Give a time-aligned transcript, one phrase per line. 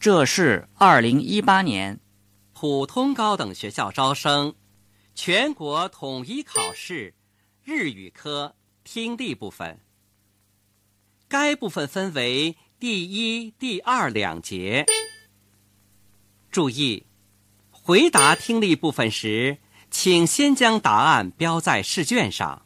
[0.00, 1.98] 这是二零一八年
[2.52, 4.54] 普通高等学校招生
[5.16, 7.14] 全国统一考试
[7.64, 9.80] 日语科听力部分。
[11.26, 14.86] 该部分分为第一、第二两节。
[16.52, 17.06] 注意，
[17.72, 19.58] 回答听力部分时，
[19.90, 22.62] 请先将答案标在试卷上。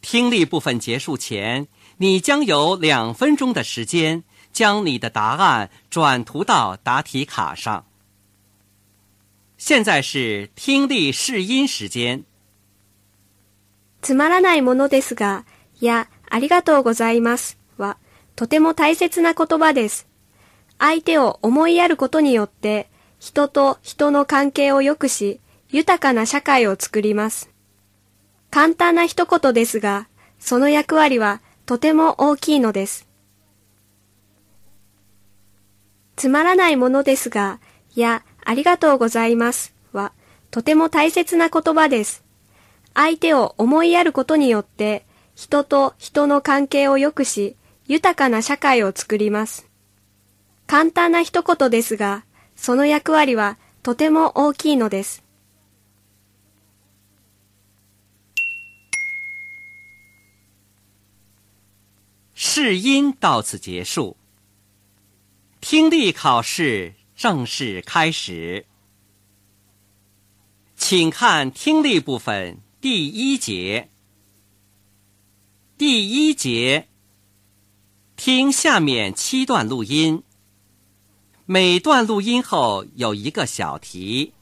[0.00, 7.84] 听力部分结束前，你将有两分钟的时间将你的答案转涂到答题卡上。
[9.58, 12.24] 现在是听力试音时间。
[14.00, 15.44] つまらないものですが、
[15.80, 17.98] いや、ありがとうございますは、
[18.36, 20.06] とても大切な言葉です。
[20.78, 22.88] 相手を思いやることによって、
[23.18, 27.50] 人と人の関係を良くし、豊かな社会を作ります。
[28.50, 30.08] 簡単な一言ですが、
[30.38, 33.09] その役割はとても大きいのです。
[36.20, 37.60] つまらないものですが、
[37.96, 40.12] いや、ありがとうございますは、
[40.50, 42.22] とても大切な言葉です。
[42.92, 49.66] 相手を思いやることによって、人と人の関係を良くし、豊かな社会を作ります。
[50.66, 55.24] 簡単な一言ですが、その役割はとても大きいのです。
[62.34, 64.19] 试音到此结束，
[65.60, 68.66] 听力考试正式开始。
[70.76, 73.90] 请看听力部分第一节。
[75.76, 76.88] 第一节，
[78.16, 80.22] 听下面七段录音，
[81.44, 84.32] 每段录音后有一个小题，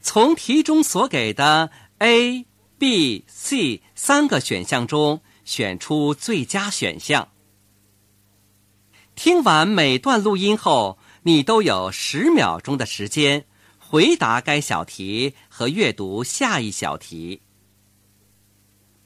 [0.00, 2.46] 从题中所给的 A、
[2.78, 5.22] B、C 三个选项中。
[5.44, 7.32] 选出最佳选项。
[9.24, 13.44] 听完每段录音后，你都有十秒钟的时间
[13.78, 17.40] 回答该小题和阅读下一小题。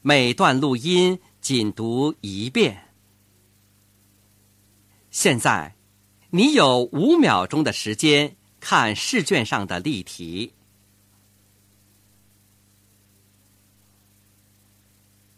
[0.01, 2.87] 每段录音仅读一遍。
[5.11, 5.75] 现在，
[6.31, 10.53] 你有五秒钟的时间看试卷上的例题。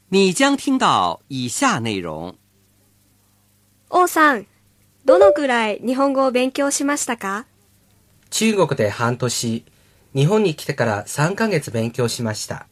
[0.07, 2.37] 你将听到以下内容。
[3.89, 4.45] 王さん、
[5.09, 7.47] どのくらい日本語を勉強しましたか？
[8.29, 9.65] 中国で半年、
[10.13, 12.67] 日本に来てから3ヶ月勉強しました。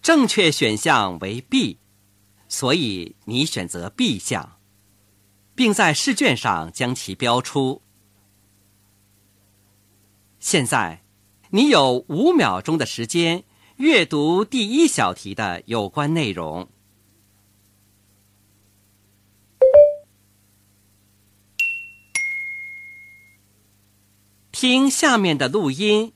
[0.00, 1.80] 正确选项为 B，
[2.48, 4.52] 所以你选择 B 项。
[5.56, 7.82] 并在试卷上将其标出。
[10.39, 11.01] 现在，
[11.51, 13.43] 你有五秒钟的时间
[13.77, 16.67] 阅读第一小题的有关内容。
[24.51, 26.13] 听下面的录音，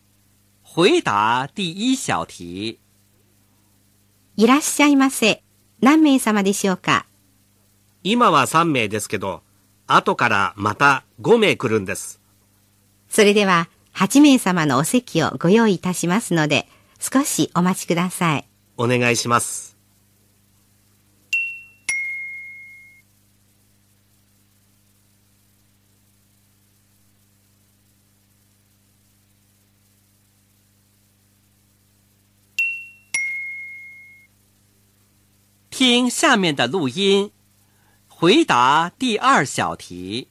[0.62, 2.80] 回答第一小题。
[4.38, 5.42] いらっしゃいませ。
[5.82, 7.08] 何名様でしょうか。
[8.04, 9.42] 今は3名ですけど、
[9.88, 12.20] 後からまた5名来るんです。
[13.10, 16.67] それでは、 8名様のお席をご用意いたしますので、
[16.99, 18.47] 少しお待ちください。
[18.77, 19.71] お願いします。
[35.81, 37.31] 听下面的录音。
[38.09, 40.29] 回答第二小题。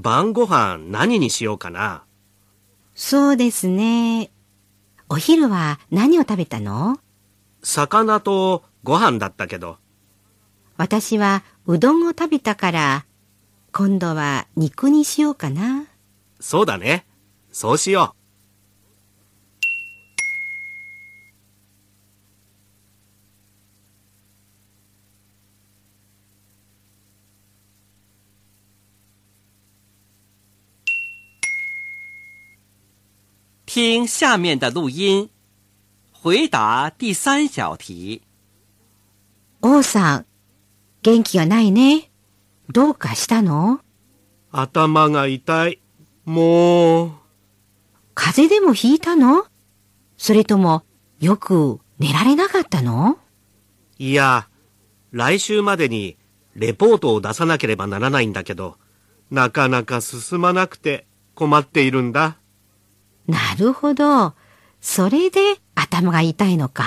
[0.00, 2.04] 晩ご飯何にしようかな？
[2.94, 4.30] そうですね。
[5.08, 7.00] お昼は何を食べたの？
[7.64, 9.78] 魚とご飯だったけど。
[10.76, 13.06] 私はうどんを食べたから、
[13.72, 15.86] 今度は肉にしようかな。
[16.38, 17.04] そうだね。
[17.50, 18.17] そうしよう。
[33.78, 35.28] 听下面的录音，
[36.12, 38.22] 回答第三小题。
[39.60, 40.26] 王さん、
[41.02, 42.10] 元気がないね。
[42.72, 43.78] どうかしたの？
[44.50, 45.80] 頭が痛い。
[46.24, 47.10] もう。
[48.16, 49.46] 風邪でもひいたの？
[50.16, 50.82] それとも、
[51.20, 53.16] よく寝られなかったの？
[53.96, 54.48] いや、
[55.12, 56.16] 来週までに
[56.56, 58.76] レポートを出さなければならないんだけど、
[59.30, 62.38] なかなか進まなくて困っているんだ。
[63.28, 64.34] なるほど。
[64.80, 65.40] それで
[65.74, 66.86] 頭が痛いのか。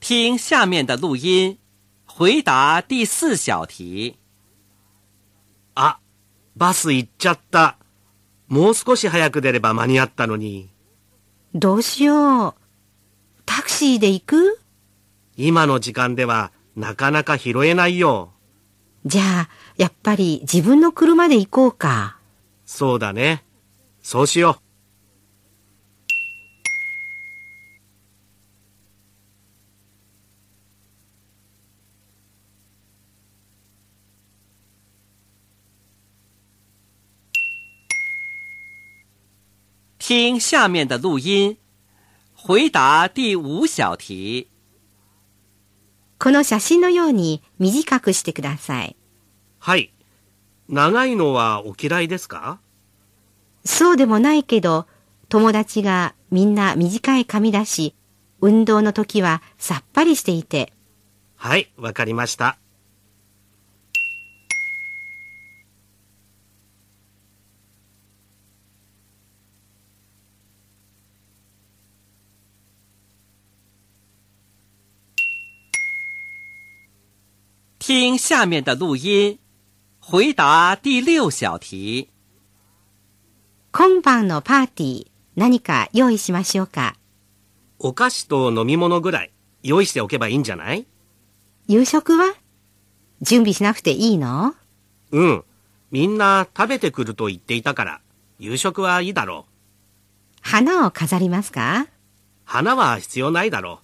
[0.00, 1.58] 听下面的录音，
[2.06, 4.18] 回答第四小题。
[5.74, 5.98] あ、
[6.56, 7.78] バス行っちゃった。
[8.48, 10.70] もう少し早く出れば間に合ったのに。
[11.54, 12.54] どうしよう。
[13.46, 14.60] タクシーで行く？
[15.36, 18.32] 今の時間ではなかなか拾えないよ。
[19.04, 22.18] じゃあ、やっぱり自分の車で行こうか。
[22.64, 23.44] そうだね。
[24.02, 24.63] そうしよう。
[40.06, 41.56] 听下面的录音，
[42.36, 44.48] 回答第五小题。
[46.18, 48.96] この写真のように短くしてください。
[49.58, 49.94] はい。
[50.68, 52.58] 長いのはお嫌いですか？
[53.64, 54.86] そうでもないけど、
[55.30, 57.94] 友達がみんな短い髪だし、
[58.42, 60.74] 運動の時はさっぱりしていて、
[61.34, 62.58] はい、わかりました。
[77.86, 79.36] 听下面的录音，
[80.00, 82.08] 回答第六小题。
[83.72, 86.94] 今晩のパーティー何か用意しましょうか？
[87.78, 89.32] お菓子と飲み物ぐらい
[89.62, 90.86] 用意しておけばいいんじゃない？
[91.68, 92.34] 夕食は？
[93.20, 94.54] 準備しなくていいの？
[95.10, 95.44] うん。
[95.90, 98.00] みんな食べてくると言っていたから、
[98.38, 100.38] 夕食はいいだろう。
[100.40, 101.86] 花を飾りますか？
[102.46, 103.80] 花は必要ないだろ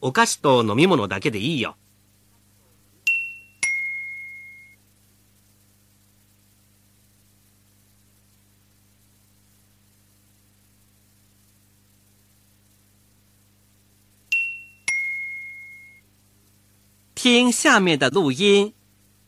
[0.00, 0.10] う。
[0.10, 1.74] お菓子と飲み物だけでいいよ。
[17.24, 18.74] 听下面的录音，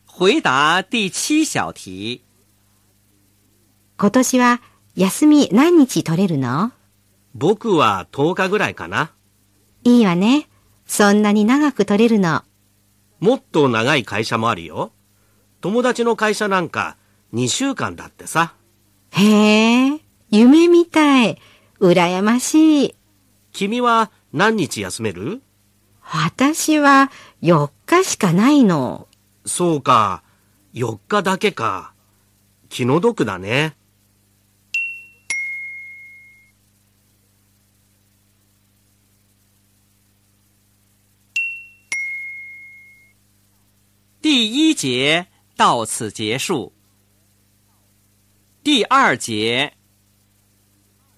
[0.04, 2.20] 回答第七小题。
[3.96, 4.60] 今年は
[4.94, 6.72] 休み何日取れるの？
[7.34, 9.12] 僕は10日ぐらいかな。
[9.82, 10.46] いいわね。
[10.86, 12.42] そんなに長く取れるの？
[13.18, 14.92] もっと長い会社もあるよ。
[15.62, 16.98] 友達の会社なんか
[17.32, 18.52] 2週間だってさ。
[19.12, 21.38] へえ、夢みたい。
[21.80, 22.94] 羨ましい。
[23.52, 25.40] 君は何日休める？
[26.08, 27.10] 私は
[27.42, 29.08] 4日しかないの。
[29.44, 30.22] そうか。
[30.72, 31.92] 4日だけか。
[32.68, 33.74] 気の毒だね。
[44.22, 45.26] 第一节
[45.56, 46.72] 到此结束。
[48.62, 49.72] 第二节，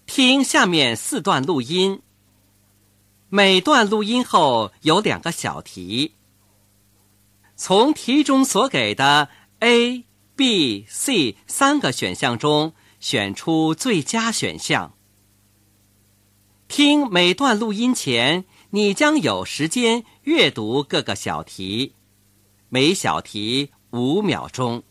[0.06, 2.02] 听下面四段录音，
[3.30, 6.14] 每段录音后有两个小题，
[7.56, 14.94] 从题中所给的 A、B、C 三个选项中选出最佳选项。
[16.68, 21.92] 听每段录音前，你将有时间阅读各个小题。
[22.70, 24.84] 每小题五秒钟。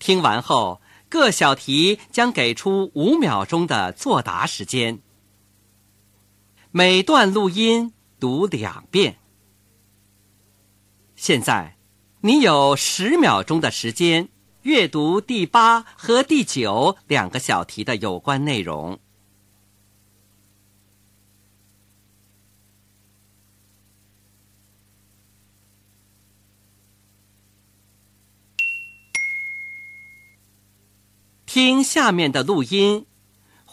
[0.00, 5.00] 听完后，各小题将给出五秒钟的作答时间。
[6.72, 9.16] 每段录音读两遍。
[11.16, 11.76] 现在，
[12.20, 14.28] 你有十秒钟的时间
[14.62, 19.00] 阅读第八和第九两个小题的有关内容。
[31.46, 33.06] 听下面的录音，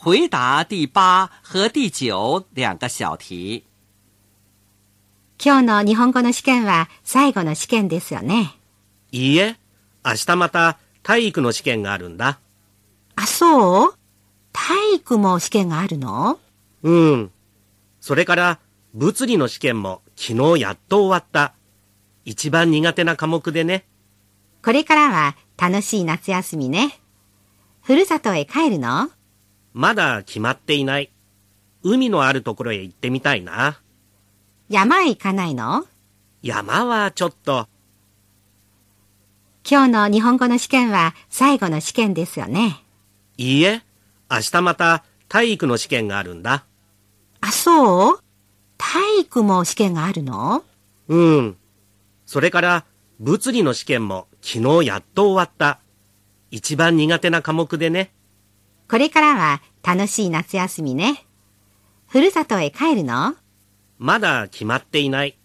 [0.04, 3.64] 回答第八和第九两个小题。
[5.40, 8.56] 今日の日本語の試験は最後の試験ですよね。
[9.12, 9.58] いいえ、
[10.06, 12.40] 明日また体育の試験があるんだ。
[13.16, 13.94] あ、そう？
[14.54, 16.40] 体育も試験があるの？
[16.84, 17.32] うん。
[18.00, 18.60] それから、
[18.94, 21.54] 物理の試験も昨日やっと終わった。
[22.24, 23.86] 一番苦手な科目でね。
[24.64, 27.00] これからは楽しい夏休みね。
[27.82, 29.10] ふるさとへ帰るの？
[29.78, 31.12] まだ決まっていない。
[31.84, 33.80] 海のあるところへ行ってみたいな。
[34.70, 35.86] 山へ行かないの？
[36.42, 37.68] 山はちょっと、
[39.70, 42.84] 今日の日本語の試験は最後の試験ですよね。
[43.38, 43.84] いいえ、
[44.32, 46.66] 明日また体育の試験があるんだ。
[47.42, 48.20] あ、そう？
[48.80, 50.64] 体育も試験があるの？
[51.08, 51.56] うん。
[52.26, 52.86] それから、
[53.20, 55.80] 物理の試験も昨日やっと終わった。
[56.50, 58.10] 一番苦手な科目でね。
[58.90, 61.26] これからは楽しい夏休みね。
[62.08, 63.36] ふるさとへ帰るの？
[63.98, 65.38] まだ決まっていない。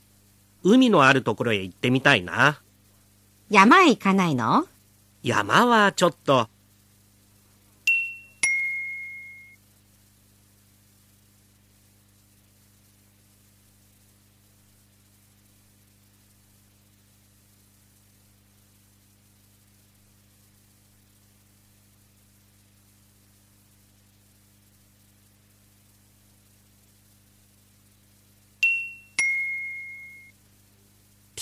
[0.62, 2.62] 海のあるところへ行ってみたいな。
[3.50, 4.66] 山へ行かないの？
[5.24, 6.48] 山はちょっと。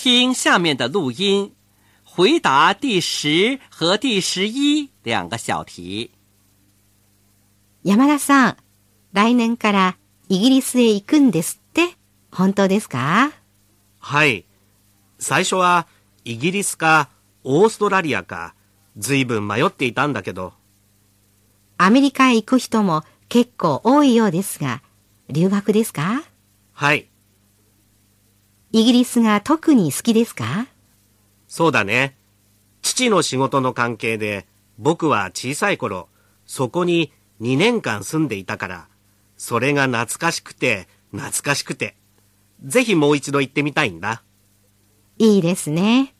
[0.03, 1.51] 听下面的录音，
[2.03, 6.09] 回答第十和第十一两个小题。
[7.83, 8.57] 山田さん、
[9.13, 11.95] 来年からイギリスへ行くんですって？
[12.31, 13.31] 本当ですか？
[13.99, 14.45] はい。
[15.19, 15.85] 最初は
[16.25, 17.11] イギリスか
[17.43, 18.55] オーストラリアか
[18.97, 20.53] 随分迷っていたんだけど、
[21.77, 24.81] アメリカへ行く人も結構多いようですが、
[25.29, 26.23] 留学ですか？
[26.73, 27.10] はい。
[28.71, 30.67] イギリスが特に好きですか？
[31.47, 32.15] そうだね。
[32.81, 34.47] 父の仕事の関係で
[34.77, 36.07] 僕は小さい頃、
[36.45, 37.11] そこに
[37.41, 38.87] 2年間住んでいたから、
[39.37, 41.95] それが懐かしくて懐かしくて、
[42.63, 44.23] ぜひもう一度行ってみたいんだ。
[45.17, 46.15] いいですね。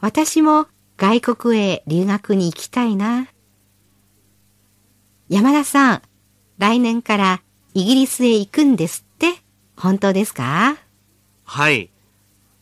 [0.00, 0.66] 私も
[0.96, 3.28] 外国へ留学に行きたいな。
[5.28, 6.02] 山田さん、
[6.58, 7.42] 来年から
[7.74, 9.34] イギリスへ行くんですって？
[9.76, 10.76] 本当ですか？
[11.44, 11.91] はい。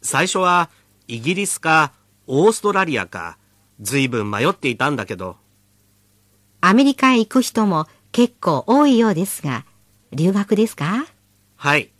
[0.02, 0.70] 最初は
[1.08, 1.92] イギリスか
[2.26, 3.38] オーストラリアか
[3.80, 5.36] 随分迷っていたんだけど、
[6.60, 9.64] アメリカへ行く人も結構多いようですが、
[10.12, 11.06] 留学ですか？
[11.56, 11.90] はい。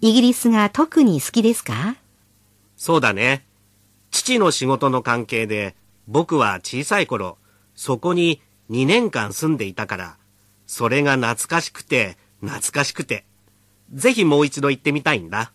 [0.00, 1.96] イギリスが特に好きですか？
[2.76, 3.46] そうだね。
[4.10, 5.74] 父の仕事の関係で
[6.06, 7.38] 僕は小さい頃、
[7.74, 10.16] そこに2年間住んでいたから、
[10.66, 13.24] それが懐かしくて懐かしくて、
[13.92, 15.52] ぜひもう一度行ってみたいんだ。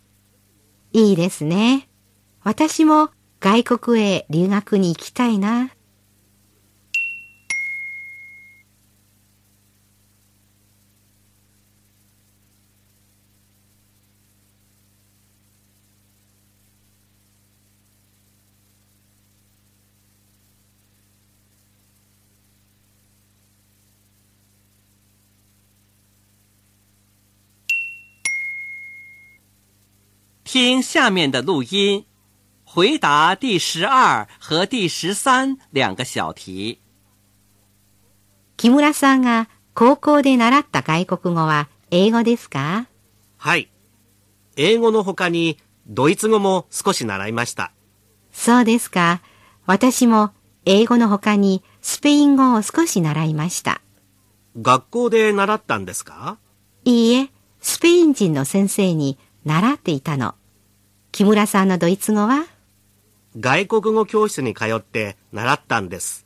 [0.93, 1.87] いいですね。
[2.43, 5.71] 私も外国へ留学に行きたいな。
[30.53, 32.03] 听下面的录音，
[32.65, 36.81] 回答第十二和第十三两个小题。
[38.57, 42.87] 木村さんが高校で習った外国語は英語ですか？
[43.37, 43.71] はい。
[44.57, 47.71] 英語の他にドイツ語も少し習いました。
[48.33, 49.21] そうですか。
[49.65, 50.31] 私も
[50.65, 53.79] 英語の他にスペイン語を少し習いました。
[54.61, 56.39] 学校で習ったんですか？
[56.83, 57.29] いいえ、
[57.61, 60.35] スペイン人の先生に習っていたの。
[61.11, 62.45] 木村さんのドイツ語は？
[63.37, 66.25] 外国語教室に通って習ったんです。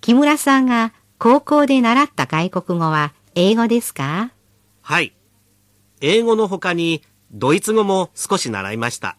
[0.00, 4.32] 木村さんが高校で習った外国語は英語ですか？
[4.82, 5.14] はい。
[6.00, 9.16] 英語の他にドイツ語も少し習いました。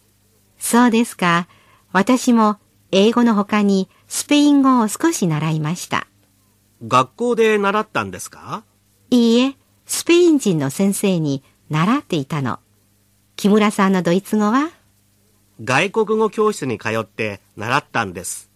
[0.57, 1.47] そうですか。
[1.93, 2.57] 私も
[2.91, 6.07] 英語の他にスペイン語を少し習いました。
[6.85, 8.65] 学校で習ったんですか？
[9.11, 12.59] いいえ、スペイン人の先生に習っていたの。
[13.41, 14.69] 木村さんのドイツ語は？
[15.63, 18.50] 外国語教室に通って習ったんです。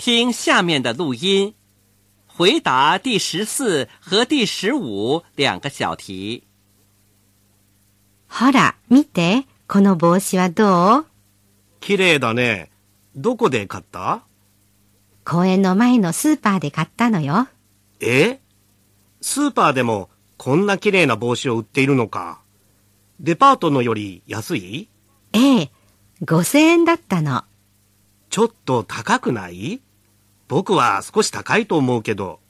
[0.00, 1.52] 听下面的录音，
[2.26, 6.44] 回答第十四和第十五两个小题。
[8.26, 11.04] ほら、見て、この帽子はどう？
[11.80, 12.70] 綺麗だね。
[13.14, 14.22] どこで買った？
[15.22, 17.48] 公園の前のスーパーで買ったのよ。
[18.00, 18.40] え？
[19.20, 22.40] スーパーでもこんな綺麗な帽子を売っているのか。
[23.20, 24.88] デパートのより安い？
[25.34, 25.70] ええ、
[26.22, 27.44] 5000円だったの。
[28.30, 29.82] ちょっと高くない？
[30.50, 32.40] 僕は少し高いと思うけど。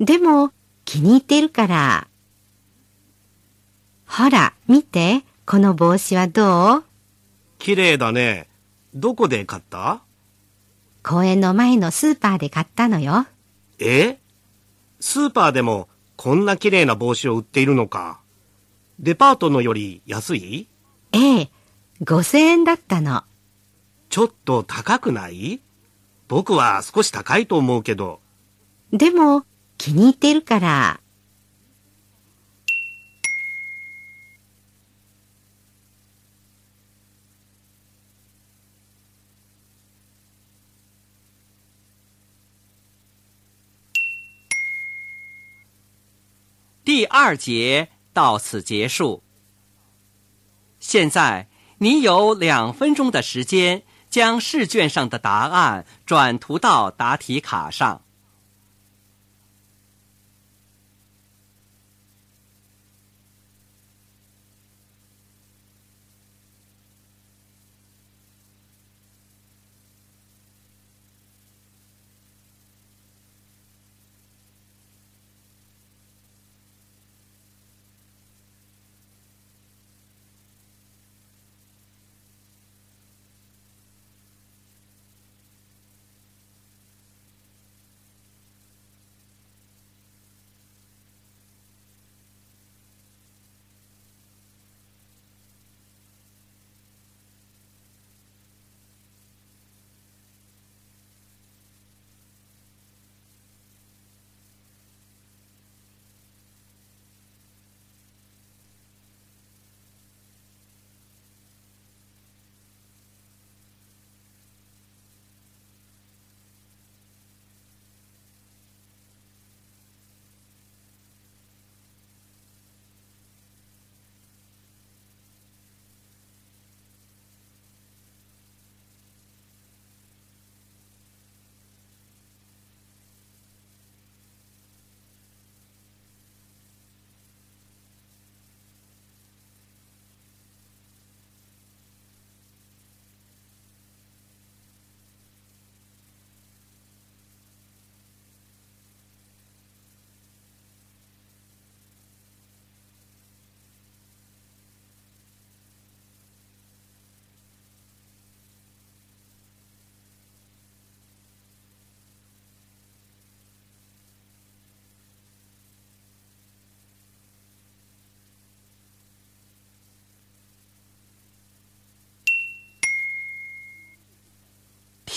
[0.00, 0.50] でも、
[0.84, 2.08] 気に入っているから。
[4.08, 5.22] ほら、見て。
[5.46, 6.84] この帽子はどう？
[7.60, 8.48] 綺麗だね。
[8.92, 10.02] どこで買った？
[11.04, 13.24] 公園の前のスーパーで買ったのよ。
[13.78, 14.18] え？
[14.98, 18.20] スーパーでもこんな綺麗な帽子を売っているのか。
[18.98, 20.68] デパートのより安い？
[21.12, 21.50] ええ、
[22.02, 23.22] 5000円だったの。
[24.08, 25.62] ちょっと高くない？
[26.28, 28.20] 僕は少し高いと思うけど。
[28.92, 29.44] でも、
[29.78, 31.00] 気に入ってるから。
[46.84, 49.22] 第二节到此结束。
[50.80, 58.02] 现在你有两分钟的时间，将试卷上的答案转涂到答题卡上。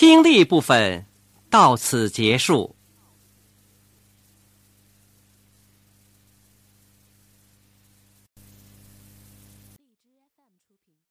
[0.02, 1.06] 听力部分
[1.48, 2.74] 到此结束。